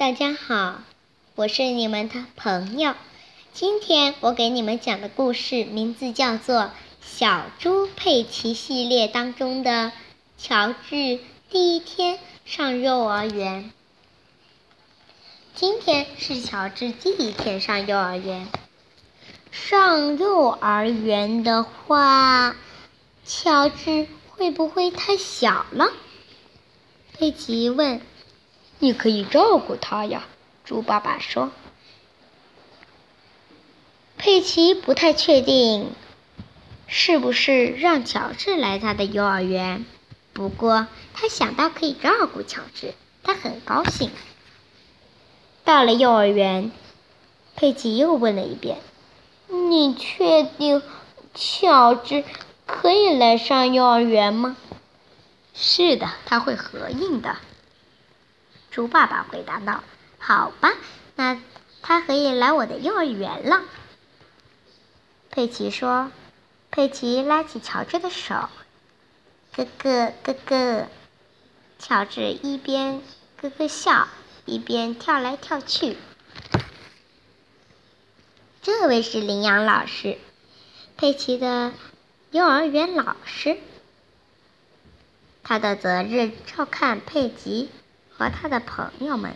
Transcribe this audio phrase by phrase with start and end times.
[0.00, 0.80] 大家好，
[1.34, 2.94] 我是你们的朋友。
[3.52, 6.56] 今天我给你们讲的故事名字叫做
[7.02, 9.70] 《小猪佩奇》系列当中的
[10.38, 11.20] 《乔治
[11.50, 13.64] 第一天上幼儿园》。
[15.54, 18.48] 今天是乔治第一天上幼儿园。
[19.52, 22.56] 上幼儿园的话，
[23.26, 25.92] 乔治会不会太小了？
[27.12, 28.00] 佩奇问。
[28.82, 30.24] 你可以照顾他呀，
[30.64, 31.52] 猪爸爸说。
[34.16, 35.92] 佩奇不太确定
[36.86, 39.84] 是不是让乔治来他的幼儿园，
[40.32, 44.10] 不过他想到可以照顾乔治，他很高兴。
[45.62, 46.72] 到了幼儿园，
[47.56, 48.78] 佩奇又问了一遍
[49.46, 50.82] ：“你确定
[51.34, 52.24] 乔治
[52.66, 54.56] 可以来上幼儿园吗
[55.54, 57.36] ？”“是的，他会合应的。”
[58.70, 59.82] 猪爸爸回答道
[60.18, 60.72] ：“好吧，
[61.16, 61.40] 那
[61.82, 63.62] 他可以来我的幼儿园了。”
[65.30, 66.12] 佩奇说
[66.70, 68.48] ：“佩奇拉起乔治的手，
[69.54, 70.86] 咯咯咯咯。”
[71.80, 73.02] 乔治一边
[73.40, 74.08] 咯咯笑，
[74.44, 75.96] 一边跳来跳去。
[78.62, 80.18] 这位是羚羊老师，
[80.96, 81.72] 佩奇的
[82.30, 83.58] 幼儿园老师，
[85.42, 87.70] 他的责任照看佩奇。
[88.20, 89.34] 和他的朋友们，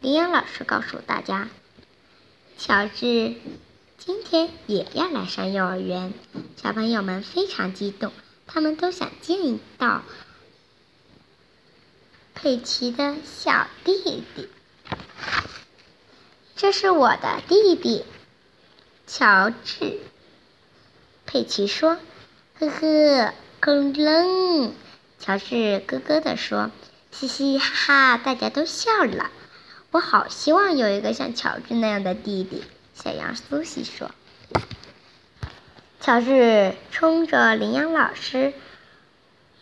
[0.00, 1.48] 羚羊老师告诉大家，
[2.58, 3.36] 乔治
[3.96, 6.12] 今天也要来上幼儿园。
[6.60, 8.12] 小朋友们非常激动，
[8.48, 10.02] 他们都想见到
[12.34, 14.48] 佩奇的小弟弟。
[16.56, 18.04] 这是我的弟弟，
[19.06, 20.00] 乔治。
[21.24, 22.00] 佩奇说
[22.58, 24.74] ：“呵呵，恐龙。”
[25.20, 26.72] 乔治咯咯地说。
[27.10, 29.30] 嘻嘻哈哈，大家都笑了。
[29.90, 32.64] 我好希望有一个像乔治那样的弟弟。
[32.94, 34.10] 小羊苏西说。
[36.00, 38.52] 乔治冲着羚羊老师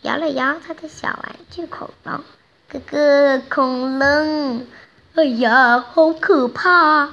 [0.03, 2.23] 摇了摇他的小玩具恐龙。
[2.69, 4.67] 哥哥，恐龙！
[5.15, 7.11] 哎呀，好可怕！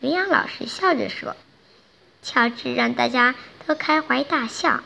[0.00, 1.34] 羚羊老师笑着说。
[2.22, 3.34] 乔治让大家
[3.66, 4.82] 都开怀大笑。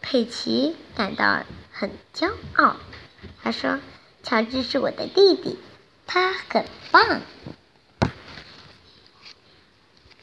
[0.00, 2.76] 佩奇感到很骄傲。
[3.42, 3.80] 他说
[4.22, 5.58] ：“乔治是我的弟弟，
[6.06, 7.22] 他很棒。”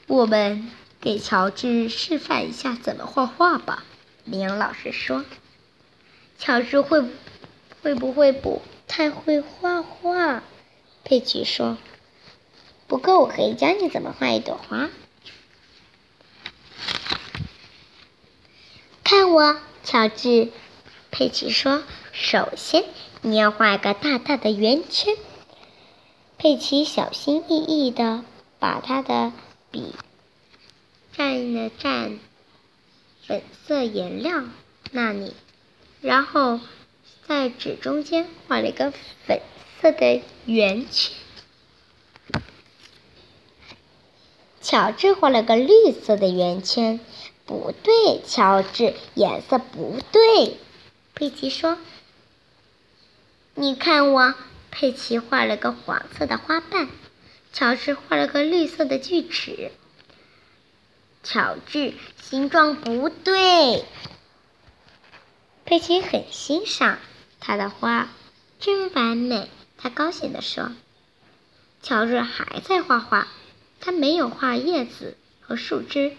[0.08, 0.72] 我们
[1.02, 3.84] 给乔治示范一下怎么画画吧。”
[4.24, 5.26] 羚羊老师说。
[6.40, 7.04] “乔治会
[7.82, 10.42] 会不会不太会画画？”
[11.04, 11.78] 佩奇说。
[12.88, 14.90] “不过我可以教你怎么画一朵花。”
[19.04, 20.54] 看我，乔治。
[21.12, 22.86] 佩奇说：“首先。”
[23.22, 25.16] 你要画一个大大的圆圈。
[26.38, 28.24] 佩奇小心翼翼地
[28.60, 29.34] 把他的
[29.72, 29.94] 笔
[31.14, 32.18] 蘸了蘸
[33.28, 34.46] 粉色颜料
[34.92, 35.34] 那里，
[36.00, 36.62] 然后
[37.28, 38.94] 在纸中间画了一个
[39.26, 39.42] 粉
[39.82, 41.14] 色的圆圈。
[44.62, 47.02] 乔治画了个绿色的圆圈，
[47.46, 50.56] 不对，乔治颜色不对。
[51.14, 51.78] 佩奇说。
[53.62, 54.36] 你看我，
[54.72, 56.88] 佩奇画了个黄色的花瓣，
[57.52, 59.74] 乔治画了个绿色的锯齿。
[61.24, 63.84] 乔治形状不对，
[65.66, 67.00] 佩奇很欣赏
[67.42, 68.08] 他的花，
[68.62, 69.50] 真完美。
[69.78, 70.72] 他高兴地说
[71.84, 73.28] ：“乔治还在画画，
[73.82, 76.16] 他没有画叶子和树枝，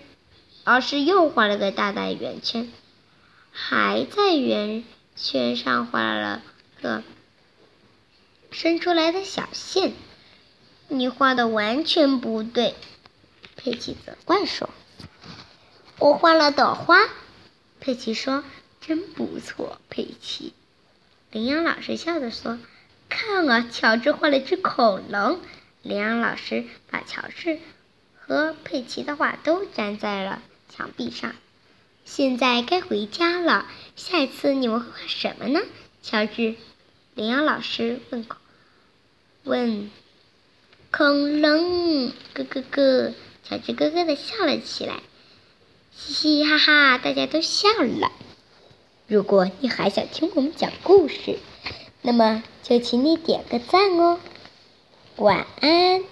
[0.65, 2.71] 而是又画了个大大圆圈，
[3.51, 4.85] 还在圆
[5.17, 6.43] 圈上画了
[6.83, 7.03] 个。”
[8.51, 9.93] 伸出来的小线，
[10.89, 12.75] 你画的完全不对。
[13.57, 14.71] 佩奇责怪说
[15.99, 16.99] ：“我画了朵花。”
[17.79, 18.43] 佩奇说
[18.81, 20.53] ：“真不错，佩奇。”
[21.31, 22.59] 羚羊老师笑着说
[23.09, 25.41] ：“看啊，乔治画了只恐龙。”
[25.83, 27.59] 羚羊老师把乔治
[28.19, 31.35] 和佩奇的画都粘在了墙壁上。
[32.05, 35.61] 现在该回家了，下一次你们会画什么呢？
[36.03, 36.57] 乔治，
[37.15, 38.27] 羚羊老师问。
[39.45, 39.91] 问
[40.91, 45.01] 恐龙，咯咯咯，乔治咯咯的笑了起来，
[45.97, 48.13] 嘻嘻哈哈，大家都笑了。
[49.07, 51.39] 如果你还想听我们讲故事，
[52.03, 54.21] 那么就请你点个赞哦。
[55.17, 56.05] 晚安。